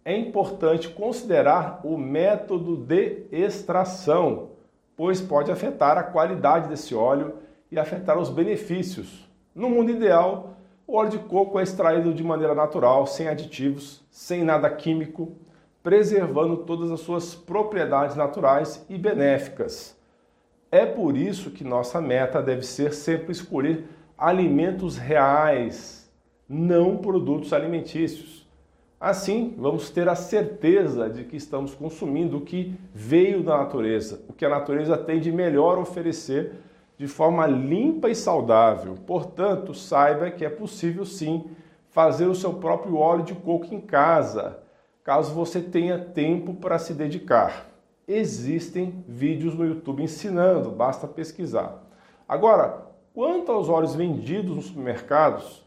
é 0.03 0.17
importante 0.17 0.89
considerar 0.89 1.79
o 1.83 1.97
método 1.97 2.75
de 2.75 3.23
extração, 3.31 4.49
pois 4.97 5.21
pode 5.21 5.49
afetar 5.49 5.97
a 5.97 6.03
qualidade 6.03 6.67
desse 6.67 6.93
óleo 6.93 7.35
e 7.71 7.79
afetar 7.79 8.17
os 8.17 8.29
benefícios. 8.29 9.29
No 9.55 9.69
mundo 9.69 9.91
ideal, 9.91 10.55
o 10.85 10.97
óleo 10.97 11.11
de 11.11 11.19
coco 11.19 11.57
é 11.57 11.63
extraído 11.63 12.13
de 12.13 12.23
maneira 12.23 12.53
natural, 12.53 13.07
sem 13.07 13.29
aditivos, 13.29 14.03
sem 14.11 14.43
nada 14.43 14.69
químico, 14.69 15.31
preservando 15.81 16.57
todas 16.57 16.91
as 16.91 16.99
suas 16.99 17.33
propriedades 17.33 18.17
naturais 18.17 18.85
e 18.89 18.97
benéficas. 18.97 19.95
É 20.69 20.85
por 20.85 21.15
isso 21.15 21.51
que 21.51 21.63
nossa 21.63 22.01
meta 22.01 22.41
deve 22.41 22.63
ser 22.63 22.93
sempre 22.93 23.31
escolher 23.31 23.85
alimentos 24.17 24.97
reais, 24.97 25.98
não 26.49 26.97
produtos 26.97 27.53
alimentícios. 27.53 28.49
Assim, 28.99 29.53
vamos 29.57 29.89
ter 29.89 30.09
a 30.09 30.15
certeza 30.15 31.09
de 31.09 31.23
que 31.23 31.37
estamos 31.37 31.73
consumindo 31.73 32.37
o 32.37 32.41
que 32.41 32.75
veio 32.93 33.43
da 33.43 33.57
natureza, 33.57 34.21
o 34.27 34.33
que 34.33 34.43
a 34.43 34.49
natureza 34.49 34.97
tem 34.97 35.21
de 35.21 35.31
melhor 35.31 35.77
oferecer 35.77 36.53
de 36.97 37.07
forma 37.07 37.47
limpa 37.47 38.09
e 38.09 38.15
saudável. 38.15 38.95
Portanto, 39.07 39.73
saiba 39.73 40.29
que 40.31 40.43
é 40.43 40.49
possível 40.49 41.05
sim 41.05 41.45
fazer 41.91 42.25
o 42.25 42.35
seu 42.35 42.53
próprio 42.55 42.97
óleo 42.97 43.23
de 43.23 43.33
coco 43.33 43.73
em 43.73 43.79
casa, 43.79 44.59
caso 45.01 45.33
você 45.33 45.61
tenha 45.61 45.97
tempo 45.97 46.53
para 46.55 46.77
se 46.77 46.93
dedicar. 46.93 47.67
Existem 48.05 49.03
vídeos 49.07 49.55
no 49.55 49.65
YouTube 49.65 50.03
ensinando, 50.03 50.71
basta 50.71 51.07
pesquisar. 51.07 51.81
Agora, 52.27 52.85
quanto 53.13 53.51
aos 53.51 53.69
óleos 53.69 53.95
vendidos 53.95 54.55
nos 54.55 54.65
supermercados, 54.65 55.63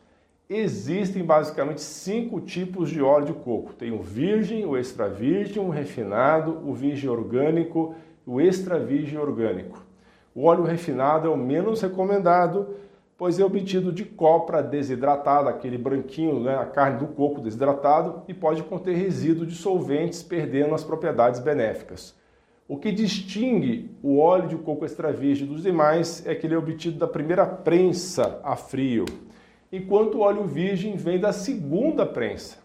existem 0.49 1.25
basicamente 1.25 1.80
cinco 1.80 2.40
tipos 2.40 2.90
de 2.90 3.00
óleo 3.00 3.26
de 3.26 3.32
coco. 3.32 3.72
Tem 3.72 3.92
o 3.92 4.02
virgem, 4.02 4.64
o 4.64 4.76
extra 4.76 5.08
virgem, 5.08 5.62
o 5.62 5.70
refinado, 5.70 6.61
o 6.64 6.75
virgem 6.75 7.08
orgânico 7.08 7.94
o 8.26 8.40
extra 8.40 8.78
virgem 8.78 9.18
orgânico. 9.18 9.84
O 10.34 10.44
óleo 10.44 10.64
refinado 10.64 11.26
é 11.26 11.30
o 11.30 11.37
menos 11.37 11.80
recomendado, 11.82 12.76
pois 13.18 13.38
é 13.38 13.44
obtido 13.44 13.92
de 13.92 14.04
copra 14.04 14.62
desidratada, 14.62 15.50
aquele 15.50 15.76
branquinho, 15.76 16.40
né, 16.40 16.56
a 16.56 16.64
carne 16.64 16.99
do 16.99 17.06
coco 17.08 17.40
desidratado, 17.40 18.22
e 18.26 18.34
pode 18.34 18.62
conter 18.62 18.96
resíduos 18.96 19.49
de 19.49 19.54
solventes, 19.54 20.22
perdendo 20.22 20.75
as 20.75 20.82
propriedades 20.82 21.40
benéficas. 21.40 22.14
O 22.66 22.78
que 22.78 22.90
distingue 22.90 23.90
o 24.02 24.18
óleo 24.18 24.49
de 24.49 24.56
coco 24.56 24.84
extra 24.84 25.12
virgem 25.12 25.46
dos 25.46 25.62
demais 25.62 26.25
é 26.26 26.34
que 26.34 26.46
ele 26.46 26.54
é 26.54 26.58
obtido 26.58 26.99
da 26.99 27.06
primeira 27.06 27.44
prensa 27.44 28.40
a 28.42 28.56
frio, 28.56 29.04
enquanto 29.73 30.17
o 30.17 30.21
óleo 30.21 30.45
virgem 30.45 30.97
vem 30.97 31.19
da 31.19 31.33
segunda 31.33 32.05
prensa. 32.05 32.59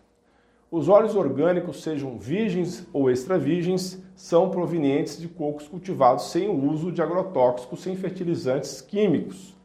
Os 0.69 0.89
óleos 0.89 1.15
orgânicos, 1.15 1.81
sejam 1.81 2.19
virgens 2.19 2.85
ou 2.91 3.09
extra 3.09 3.37
virgens, 3.37 4.03
são 4.17 4.49
provenientes 4.49 5.17
de 5.17 5.29
cocos 5.29 5.65
cultivados 5.65 6.29
sem 6.29 6.49
o 6.49 6.69
uso 6.69 6.91
de 6.91 7.01
agrotóxicos, 7.01 7.79
sem 7.79 7.95
fertilizantes 7.95 8.81
químicos. 8.81 9.55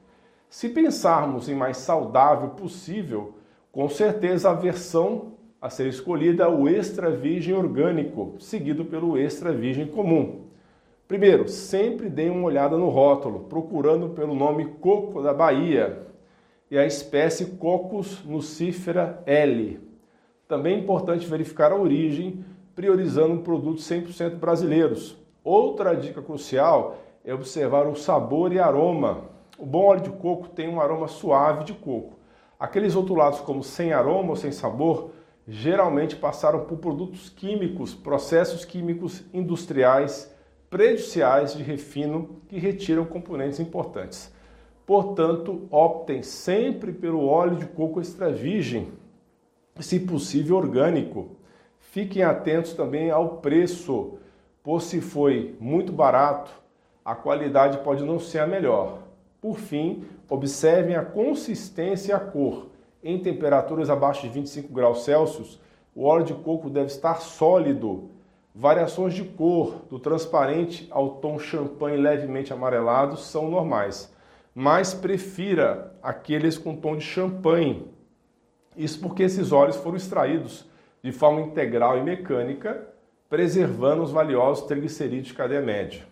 Se 0.48 0.68
pensarmos 0.68 1.48
em 1.48 1.54
mais 1.56 1.78
saudável 1.78 2.50
possível, 2.50 3.34
com 3.72 3.88
certeza 3.88 4.50
a 4.50 4.54
versão 4.54 5.32
a 5.60 5.68
ser 5.68 5.88
escolhida 5.88 6.44
é 6.44 6.48
o 6.48 6.68
extra 6.68 7.10
virgem 7.10 7.54
orgânico, 7.54 8.36
seguido 8.38 8.84
pelo 8.84 9.16
extra 9.16 9.52
virgem 9.52 9.86
comum. 9.86 10.42
Primeiro, 11.08 11.48
sempre 11.48 12.08
dê 12.08 12.28
uma 12.30 12.46
olhada 12.46 12.76
no 12.76 12.88
rótulo, 12.88 13.40
procurando 13.48 14.10
pelo 14.10 14.34
nome 14.34 14.66
coco 14.80 15.20
da 15.20 15.34
Bahia 15.34 16.11
e 16.72 16.78
a 16.78 16.86
espécie 16.86 17.44
Cocos 17.58 18.24
nucifera 18.24 19.22
L. 19.26 19.78
Também 20.48 20.76
é 20.76 20.78
importante 20.78 21.26
verificar 21.26 21.70
a 21.70 21.76
origem, 21.76 22.42
priorizando 22.74 23.42
produtos 23.42 23.86
100% 23.86 24.36
brasileiros. 24.36 25.14
Outra 25.44 25.94
dica 25.94 26.22
crucial 26.22 26.96
é 27.26 27.34
observar 27.34 27.86
o 27.86 27.94
sabor 27.94 28.54
e 28.54 28.58
aroma. 28.58 29.24
O 29.58 29.66
bom 29.66 29.84
óleo 29.84 30.00
de 30.00 30.10
coco 30.12 30.48
tem 30.48 30.66
um 30.66 30.80
aroma 30.80 31.08
suave 31.08 31.64
de 31.64 31.74
coco. 31.74 32.18
Aqueles 32.58 32.94
rotulados 32.94 33.40
como 33.40 33.62
sem 33.62 33.92
aroma 33.92 34.30
ou 34.30 34.36
sem 34.36 34.50
sabor 34.50 35.10
geralmente 35.46 36.16
passaram 36.16 36.60
por 36.60 36.78
produtos 36.78 37.28
químicos, 37.28 37.92
processos 37.92 38.64
químicos 38.64 39.22
industriais 39.34 40.34
prejudiciais 40.70 41.54
de 41.54 41.62
refino 41.62 42.40
que 42.48 42.58
retiram 42.58 43.04
componentes 43.04 43.60
importantes. 43.60 44.32
Portanto, 44.86 45.68
optem 45.70 46.22
sempre 46.22 46.92
pelo 46.92 47.26
óleo 47.26 47.56
de 47.56 47.66
coco 47.66 48.00
extra 48.00 48.30
virgem, 48.32 48.88
se 49.78 50.00
possível 50.00 50.56
orgânico. 50.56 51.36
Fiquem 51.78 52.22
atentos 52.22 52.72
também 52.72 53.10
ao 53.10 53.36
preço, 53.36 54.18
pois 54.62 54.84
se 54.84 55.00
foi 55.00 55.56
muito 55.60 55.92
barato, 55.92 56.50
a 57.04 57.14
qualidade 57.14 57.78
pode 57.78 58.04
não 58.04 58.18
ser 58.18 58.40
a 58.40 58.46
melhor. 58.46 58.98
Por 59.40 59.58
fim, 59.58 60.04
observem 60.28 60.94
a 60.94 61.04
consistência 61.04 62.12
e 62.12 62.14
a 62.14 62.20
cor. 62.20 62.68
Em 63.02 63.18
temperaturas 63.18 63.90
abaixo 63.90 64.22
de 64.22 64.28
25 64.28 64.72
graus 64.72 65.04
Celsius, 65.04 65.60
o 65.94 66.04
óleo 66.04 66.24
de 66.24 66.34
coco 66.34 66.70
deve 66.70 66.86
estar 66.86 67.20
sólido. 67.20 68.10
Variações 68.54 69.14
de 69.14 69.24
cor, 69.24 69.82
do 69.90 69.98
transparente 69.98 70.86
ao 70.90 71.16
tom 71.16 71.38
champanhe 71.38 71.96
levemente 71.96 72.52
amarelado, 72.52 73.16
são 73.16 73.50
normais, 73.50 74.11
mas 74.54 74.92
prefira 74.92 75.94
aqueles 76.02 76.58
com 76.58 76.76
tom 76.76 76.96
de 76.96 77.04
champanhe, 77.04 77.86
isso 78.76 79.00
porque 79.00 79.22
esses 79.22 79.52
óleos 79.52 79.76
foram 79.76 79.96
extraídos 79.96 80.66
de 81.02 81.12
forma 81.12 81.40
integral 81.40 81.98
e 81.98 82.02
mecânica, 82.02 82.88
preservando 83.28 84.02
os 84.02 84.10
valiosos 84.10 84.66
triglicerídeos 84.66 85.28
de 85.28 85.34
cadeia 85.34 85.60
média. 85.60 86.02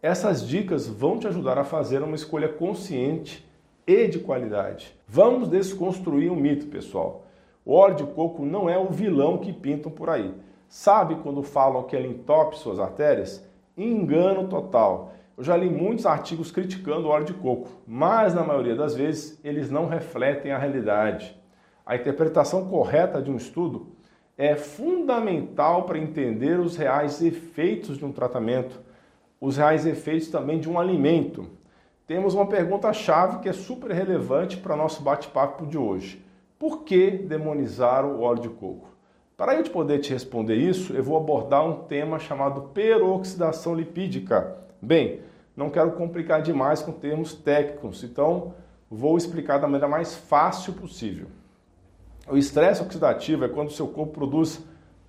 Essas 0.00 0.46
dicas 0.46 0.88
vão 0.88 1.18
te 1.18 1.26
ajudar 1.26 1.58
a 1.58 1.64
fazer 1.64 2.02
uma 2.02 2.16
escolha 2.16 2.48
consciente 2.48 3.46
e 3.86 4.06
de 4.08 4.18
qualidade. 4.18 4.96
Vamos 5.06 5.48
desconstruir 5.48 6.30
um 6.30 6.36
mito, 6.36 6.66
pessoal. 6.66 7.26
O 7.64 7.74
óleo 7.74 7.96
de 7.96 8.04
coco 8.04 8.44
não 8.44 8.68
é 8.68 8.76
o 8.76 8.90
vilão 8.90 9.38
que 9.38 9.52
pintam 9.52 9.92
por 9.92 10.10
aí. 10.10 10.34
Sabe 10.68 11.16
quando 11.16 11.42
falam 11.42 11.84
que 11.84 11.94
ele 11.94 12.08
entope 12.08 12.58
suas 12.58 12.80
artérias? 12.80 13.46
Engano 13.76 14.48
total. 14.48 15.12
Eu 15.36 15.42
já 15.42 15.56
li 15.56 15.70
muitos 15.70 16.04
artigos 16.04 16.50
criticando 16.50 17.06
o 17.06 17.10
óleo 17.10 17.24
de 17.24 17.34
coco, 17.34 17.68
mas 17.86 18.34
na 18.34 18.44
maioria 18.44 18.76
das 18.76 18.94
vezes 18.94 19.40
eles 19.42 19.70
não 19.70 19.86
refletem 19.86 20.52
a 20.52 20.58
realidade. 20.58 21.34
A 21.84 21.96
interpretação 21.96 22.68
correta 22.68 23.20
de 23.20 23.30
um 23.30 23.36
estudo 23.36 23.88
é 24.36 24.54
fundamental 24.56 25.84
para 25.84 25.98
entender 25.98 26.60
os 26.60 26.76
reais 26.76 27.22
efeitos 27.22 27.98
de 27.98 28.04
um 28.04 28.12
tratamento, 28.12 28.80
os 29.40 29.56
reais 29.56 29.86
efeitos 29.86 30.28
também 30.28 30.60
de 30.60 30.68
um 30.68 30.78
alimento. 30.78 31.48
Temos 32.06 32.34
uma 32.34 32.46
pergunta-chave 32.46 33.38
que 33.38 33.48
é 33.48 33.52
super 33.52 33.90
relevante 33.90 34.56
para 34.56 34.76
nosso 34.76 35.02
bate-papo 35.02 35.66
de 35.66 35.78
hoje. 35.78 36.24
Por 36.58 36.84
que 36.84 37.10
demonizar 37.10 38.04
o 38.04 38.20
óleo 38.20 38.42
de 38.42 38.48
coco? 38.50 38.88
Para 39.36 39.56
eu 39.56 39.64
poder 39.64 39.98
te 39.98 40.12
responder 40.12 40.54
isso, 40.54 40.92
eu 40.92 41.02
vou 41.02 41.16
abordar 41.16 41.66
um 41.66 41.84
tema 41.84 42.18
chamado 42.18 42.68
peroxidação 42.74 43.74
lipídica. 43.74 44.56
Bem, 44.84 45.20
não 45.56 45.70
quero 45.70 45.92
complicar 45.92 46.42
demais 46.42 46.82
com 46.82 46.90
termos 46.90 47.34
técnicos, 47.34 48.02
então 48.02 48.52
vou 48.90 49.16
explicar 49.16 49.58
da 49.58 49.68
maneira 49.68 49.86
mais 49.86 50.12
fácil 50.12 50.72
possível. 50.72 51.28
O 52.28 52.36
estresse 52.36 52.82
oxidativo 52.82 53.44
é 53.44 53.48
quando 53.48 53.68
o 53.68 53.72
seu 53.72 53.86
corpo 53.86 54.12
produz 54.12 54.60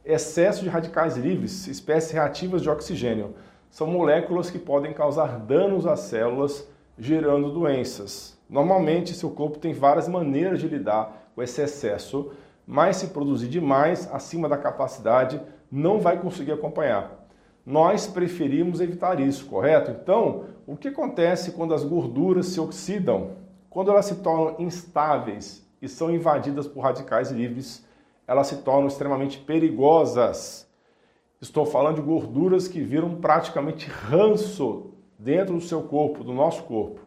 excesso 0.06 0.62
de 0.62 0.70
radicais 0.70 1.18
livres, 1.18 1.65
espécies 1.65 2.12
reativas 2.12 2.62
de 2.62 2.70
oxigênio. 2.70 3.34
São 3.72 3.88
moléculas 3.88 4.51
que 4.51 4.60
podem 4.60 4.94
causar 4.94 5.39
danos 5.39 5.88
às 5.88 6.01
células, 6.01 6.70
gerando 6.96 7.51
doenças. 7.51 8.38
Normalmente, 8.48 9.15
seu 9.15 9.32
corpo 9.32 9.58
tem 9.58 9.74
várias 9.74 10.08
maneiras 10.08 10.60
de 10.60 10.68
lidar 10.68 11.32
com 11.34 11.42
esse 11.42 11.60
excesso, 11.60 12.32
mas 12.68 12.98
se 12.98 13.08
produzir 13.08 13.48
demais 13.48 14.08
acima 14.13 14.48
da 14.48 14.56
capacidade, 14.56 15.42
não 15.72 16.00
vai 16.00 16.20
conseguir 16.20 16.51
acompanhar. 16.51 17.23
Nós 17.65 18.05
preferimos 18.08 18.82
evitar 18.82 19.20
isso, 19.20 19.46
correto? 19.46 19.91
Então, 19.91 20.46
o 20.67 20.75
que 20.75 20.89
acontece 20.89 21.51
quando 21.51 21.74
as 21.74 21.84
gorduras 21.84 22.48
se 22.48 22.60
oxidam? 22.60 23.32
Quando 23.70 23.89
elas 23.89 24.05
se 24.05 24.15
tornam 24.15 24.55
instáveis 24.60 25.65
e 25.82 25.88
são 25.88 26.13
invadidas 26.13 26.67
por 26.67 26.82
radicais 26.82 27.32
livres, 27.32 27.86
elas 28.27 28.48
se 28.48 28.58
tornam 28.58 28.88
extremamente 28.88 29.39
perigosas. 29.39 30.67
Estou 31.41 31.65
falando 31.65 31.96
de 31.96 32.01
gorduras 32.01 32.67
que 32.67 32.82
viram 32.82 33.15
praticamente 33.15 33.89
ranço 33.89 34.91
dentro 35.17 35.55
do 35.55 35.62
seu 35.62 35.84
corpo, 35.84 36.24
do 36.24 36.34
nosso 36.34 36.63
corpo. 36.63 37.00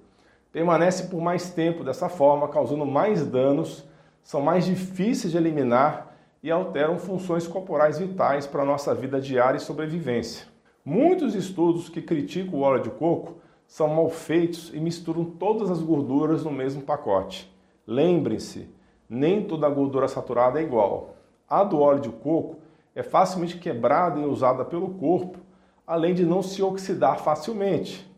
Permanece 0.52 1.08
por 1.08 1.20
mais 1.20 1.50
tempo 1.50 1.84
dessa 1.84 2.08
forma, 2.08 2.48
causando 2.48 2.86
mais 2.86 3.26
danos 3.26 3.86
são 4.26 4.40
mais 4.40 4.66
difíceis 4.66 5.30
de 5.30 5.38
eliminar 5.38 6.05
e 6.42 6.50
alteram 6.50 6.98
funções 6.98 7.46
corporais 7.46 7.98
vitais 7.98 8.46
para 8.46 8.62
a 8.62 8.66
nossa 8.66 8.94
vida 8.94 9.20
diária 9.20 9.56
e 9.56 9.60
sobrevivência. 9.60 10.46
Muitos 10.84 11.34
estudos 11.34 11.88
que 11.88 12.00
criticam 12.00 12.58
o 12.58 12.62
óleo 12.62 12.82
de 12.82 12.90
coco 12.90 13.34
são 13.66 13.88
mal 13.88 14.08
feitos 14.08 14.72
e 14.72 14.78
misturam 14.78 15.24
todas 15.24 15.70
as 15.70 15.80
gorduras 15.80 16.44
no 16.44 16.52
mesmo 16.52 16.82
pacote. 16.82 17.52
Lembrem-se, 17.86 18.68
nem 19.08 19.44
toda 19.44 19.68
gordura 19.68 20.08
saturada 20.08 20.60
é 20.60 20.62
igual. 20.62 21.16
A 21.48 21.64
do 21.64 21.80
óleo 21.80 22.00
de 22.00 22.10
coco 22.10 22.58
é 22.94 23.02
facilmente 23.02 23.58
quebrada 23.58 24.20
e 24.20 24.24
usada 24.24 24.64
pelo 24.64 24.90
corpo, 24.94 25.38
além 25.86 26.14
de 26.14 26.24
não 26.24 26.42
se 26.42 26.62
oxidar 26.62 27.18
facilmente. 27.18 28.10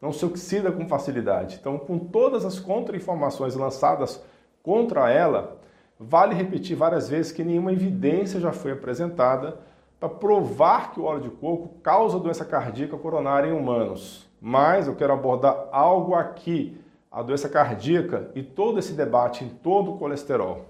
Não 0.00 0.12
se 0.12 0.24
oxida 0.24 0.70
com 0.70 0.86
facilidade. 0.86 1.56
Então, 1.60 1.78
com 1.78 1.98
todas 1.98 2.44
as 2.44 2.58
contra-informações 2.58 3.54
lançadas 3.54 4.22
contra 4.62 5.10
ela, 5.10 5.58
vale 5.98 6.34
repetir 6.34 6.76
várias 6.76 7.08
vezes 7.08 7.32
que 7.32 7.44
nenhuma 7.44 7.72
evidência 7.72 8.40
já 8.40 8.52
foi 8.52 8.72
apresentada 8.72 9.58
para 9.98 10.08
provar 10.08 10.92
que 10.92 11.00
o 11.00 11.04
óleo 11.04 11.22
de 11.22 11.30
coco 11.30 11.80
causa 11.80 12.18
doença 12.18 12.44
cardíaca 12.44 12.96
coronária 12.96 13.48
em 13.48 13.52
humanos. 13.52 14.28
Mas 14.40 14.86
eu 14.86 14.94
quero 14.94 15.12
abordar 15.12 15.68
algo 15.72 16.14
aqui, 16.14 16.78
a 17.10 17.22
doença 17.22 17.48
cardíaca 17.48 18.30
e 18.34 18.42
todo 18.42 18.78
esse 18.78 18.92
debate 18.92 19.44
em 19.44 19.48
todo 19.48 19.92
o 19.92 19.98
colesterol. 19.98 20.66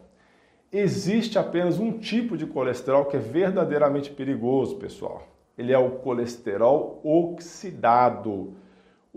Existe 0.73 1.39
apenas 1.39 1.79
um 1.79 1.99
tipo 1.99 2.37
de 2.37 2.47
colesterol 2.47 3.07
que 3.07 3.17
é 3.17 3.21
verdadeiramente 3.21 4.11
perigoso, 4.11 4.77
pessoal. 4.77 5.23
Ele 5.57 5.73
é 5.73 5.79
o 5.79 5.91
colesterol 5.91 7.01
oxidado. 7.03 8.55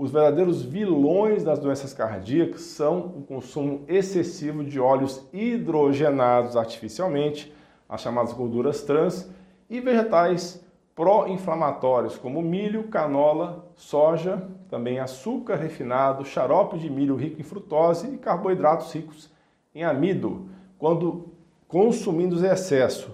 Os 0.02 0.12
verdadeiros 0.12 0.62
vilões 0.62 1.44
das 1.44 1.60
doenças 1.60 1.94
cardíacas 1.94 2.62
são 2.62 3.00
o 3.00 3.22
consumo 3.28 3.84
excessivo 3.86 4.64
de 4.64 4.80
óleos 4.80 5.28
hidrogenados 5.34 6.56
artificialmente, 6.56 7.54
as 7.90 8.00
chamadas 8.00 8.32
gorduras 8.32 8.82
trans, 8.82 9.30
e 9.70 9.82
vegetais 9.82 10.66
pró-inflamatórios, 10.96 12.18
como 12.18 12.42
milho, 12.42 12.88
canola, 12.88 13.70
soja, 13.76 14.48
também 14.70 15.00
açúcar 15.00 15.58
refinado, 15.58 16.24
xarope 16.24 16.80
de 16.80 16.90
milho 16.90 17.18
rico 17.18 17.42
em 17.42 17.44
frutose 17.44 18.08
e 18.08 18.18
carboidratos 18.18 18.94
ricos 18.94 19.30
em 19.76 19.84
amido, 19.84 20.48
quando 20.78 21.28
consumindo 21.68 22.40
em 22.40 22.48
excesso. 22.48 23.14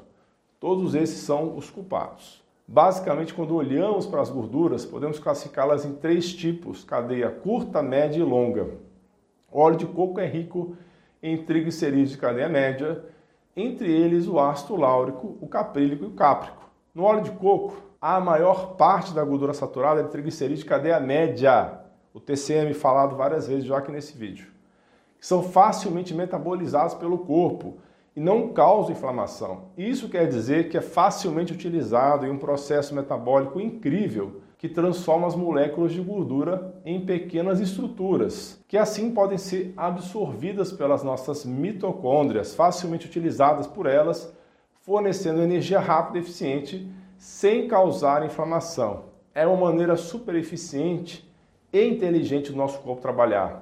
Todos 0.60 0.94
esses 0.94 1.22
são 1.22 1.58
os 1.58 1.68
culpados. 1.68 2.45
Basicamente, 2.68 3.34
quando 3.34 3.56
olhamos 3.56 4.08
para 4.08 4.22
as 4.22 4.30
gorduras, 4.30 4.86
podemos 4.86 5.20
classificá-las 5.20 5.86
em 5.86 5.94
três 5.94 6.34
tipos: 6.34 6.84
cadeia 6.84 7.30
curta, 7.30 7.84
média 7.84 8.20
e 8.20 8.24
longa. 8.24 8.70
O 9.52 9.60
óleo 9.60 9.78
de 9.78 9.86
coco 9.86 10.20
é 10.20 10.26
rico 10.26 10.76
em 11.22 11.38
triglicerídeos 11.38 12.10
de 12.12 12.18
cadeia 12.18 12.50
média, 12.50 13.04
entre 13.56 13.92
eles 13.92 14.28
o 14.28 14.40
ácido 14.40 14.76
láurico, 14.76 15.38
o 15.40 15.48
caprílico 15.48 16.04
e 16.04 16.08
o 16.08 16.12
cáprico. 16.12 16.70
No 16.94 17.04
óleo 17.04 17.22
de 17.22 17.32
coco, 17.32 17.78
a 18.02 18.20
maior 18.20 18.76
parte 18.76 19.14
da 19.14 19.24
gordura 19.24 19.54
saturada 19.54 20.02
é 20.02 20.04
de 20.04 20.10
triglicerídeos 20.10 20.62
de 20.62 20.66
cadeia 20.66 21.00
média, 21.00 21.80
o 22.14 22.20
TCM 22.20 22.74
falado 22.74 23.16
várias 23.16 23.48
vezes 23.48 23.66
já 23.66 23.78
aqui 23.78 23.92
nesse 23.92 24.18
vídeo, 24.18 24.48
que 25.20 25.26
são 25.26 25.44
facilmente 25.44 26.14
metabolizados 26.14 26.94
pelo 26.96 27.20
corpo 27.20 27.78
e 28.16 28.20
não 28.20 28.54
causa 28.54 28.92
inflamação. 28.92 29.66
Isso 29.78 30.08
quer 30.08 30.28
dizer 30.28 30.70
que 30.70 30.78
é 30.78 30.82
facilmente 30.82 31.52
utilizado 31.52 32.26
em 32.26 32.30
um 32.30 32.38
processo 32.38 32.96
metabólico 32.96 33.60
incrível 33.60 34.42
que 34.58 34.70
transforma 34.70 35.28
as 35.28 35.36
moléculas 35.36 35.92
de 35.92 36.02
gordura 36.02 36.74
em 36.86 37.06
pequenas 37.06 37.60
estruturas, 37.60 38.64
que 38.68 38.78
assim 38.78 39.12
podem 39.12 39.38
ser 39.38 39.74
absorvidas 39.76 40.72
pelas 40.72 41.04
nossas 41.04 41.46
mitocôndrias, 41.46 42.56
facilmente 42.56 43.06
utilizadas 43.06 43.68
por 43.68 43.86
elas, 43.86 44.34
fornecendo 44.82 45.42
energia 45.42 45.80
rápida 45.80 46.18
e 46.18 46.22
eficiente 46.22 46.90
sem 47.18 47.68
causar 47.68 48.26
inflamação. 48.26 49.06
É 49.34 49.46
uma 49.46 49.70
maneira 49.70 49.98
super 49.98 50.36
eficiente 50.36 51.30
e 51.72 51.84
inteligente 51.86 52.52
do 52.52 52.58
nosso 52.58 52.80
corpo 52.80 53.02
trabalhar. 53.02 53.62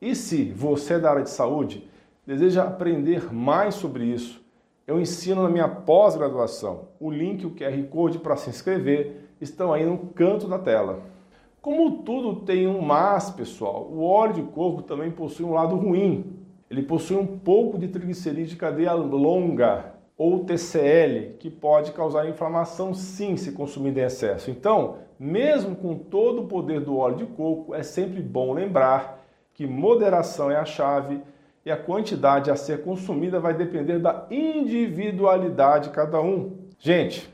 E 0.00 0.14
se 0.16 0.44
você 0.50 0.94
é 0.94 0.98
da 0.98 1.10
área 1.10 1.22
de 1.22 1.30
saúde, 1.30 1.88
Deseja 2.24 2.62
aprender 2.62 3.34
mais 3.34 3.74
sobre 3.74 4.04
isso? 4.04 4.40
Eu 4.86 5.00
ensino 5.00 5.42
na 5.42 5.48
minha 5.48 5.66
pós-graduação. 5.66 6.82
O 7.00 7.10
link 7.10 7.44
o 7.44 7.50
QR 7.50 7.82
Code 7.90 8.20
para 8.20 8.36
se 8.36 8.48
inscrever 8.48 9.28
estão 9.40 9.72
aí 9.72 9.84
no 9.84 9.98
canto 9.98 10.46
da 10.46 10.56
tela. 10.56 11.02
Como 11.60 12.02
tudo 12.04 12.42
tem 12.42 12.68
um 12.68 12.80
mas, 12.80 13.28
pessoal, 13.28 13.88
o 13.90 14.04
óleo 14.04 14.34
de 14.34 14.42
coco 14.42 14.82
também 14.82 15.10
possui 15.10 15.44
um 15.44 15.52
lado 15.52 15.74
ruim. 15.74 16.36
Ele 16.70 16.82
possui 16.82 17.16
um 17.16 17.26
pouco 17.26 17.76
de 17.76 17.88
triglicerídeos 17.88 18.50
de 18.50 18.56
cadeia 18.56 18.92
longa, 18.92 19.92
ou 20.16 20.44
TCL, 20.44 21.34
que 21.40 21.50
pode 21.50 21.90
causar 21.90 22.28
inflamação 22.28 22.94
sim 22.94 23.36
se 23.36 23.50
consumido 23.50 23.98
em 23.98 24.04
excesso. 24.04 24.48
Então, 24.48 24.98
mesmo 25.18 25.74
com 25.74 25.96
todo 25.96 26.42
o 26.42 26.46
poder 26.46 26.82
do 26.82 26.96
óleo 26.96 27.16
de 27.16 27.26
coco, 27.26 27.74
é 27.74 27.82
sempre 27.82 28.22
bom 28.22 28.52
lembrar 28.52 29.24
que 29.54 29.66
moderação 29.66 30.52
é 30.52 30.56
a 30.56 30.64
chave 30.64 31.20
e 31.64 31.70
a 31.70 31.76
quantidade 31.76 32.50
a 32.50 32.56
ser 32.56 32.82
consumida 32.82 33.38
vai 33.38 33.54
depender 33.54 33.98
da 33.98 34.26
individualidade 34.30 35.88
de 35.88 35.94
cada 35.94 36.20
um. 36.20 36.58
Gente, 36.78 37.32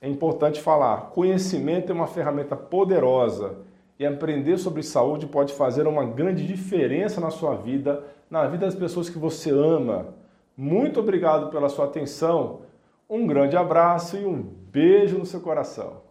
é 0.00 0.08
importante 0.08 0.60
falar: 0.60 1.10
conhecimento 1.10 1.90
é 1.90 1.94
uma 1.94 2.06
ferramenta 2.06 2.56
poderosa 2.56 3.58
e 3.98 4.06
aprender 4.06 4.58
sobre 4.58 4.82
saúde 4.82 5.26
pode 5.26 5.52
fazer 5.54 5.86
uma 5.86 6.04
grande 6.04 6.46
diferença 6.46 7.20
na 7.20 7.30
sua 7.30 7.54
vida, 7.54 8.04
na 8.30 8.46
vida 8.46 8.66
das 8.66 8.74
pessoas 8.74 9.08
que 9.08 9.18
você 9.18 9.50
ama. 9.50 10.14
Muito 10.56 11.00
obrigado 11.00 11.50
pela 11.50 11.68
sua 11.68 11.86
atenção, 11.86 12.60
um 13.08 13.26
grande 13.26 13.56
abraço 13.56 14.16
e 14.16 14.24
um 14.24 14.42
beijo 14.42 15.18
no 15.18 15.26
seu 15.26 15.40
coração. 15.40 16.05